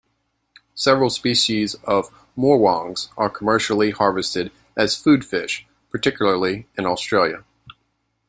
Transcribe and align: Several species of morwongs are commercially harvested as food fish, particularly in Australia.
Several 0.73 1.11
species 1.11 1.75
of 1.83 2.09
morwongs 2.35 3.09
are 3.17 3.29
commercially 3.29 3.91
harvested 3.91 4.51
as 4.75 4.97
food 4.97 5.23
fish, 5.23 5.67
particularly 5.91 6.67
in 6.75 6.87
Australia. 6.87 7.43